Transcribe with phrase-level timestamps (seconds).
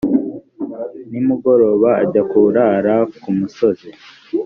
[1.11, 3.89] nimugoroba ajya kurara ku musozi.